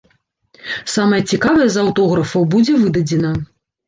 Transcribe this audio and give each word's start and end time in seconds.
Самае 0.93 1.19
цікавае 1.33 1.67
з 1.75 1.79
аўтографаў 1.83 2.47
будзе 2.55 2.73
выдадзена. 2.87 3.31